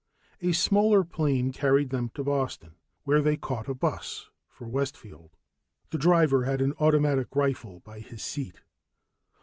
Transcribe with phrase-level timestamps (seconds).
[0.49, 5.29] _A smaller plane carried them to Boston, where they caught a bus for Westfield.
[5.91, 8.61] The driver had an automatic rifle by his seat.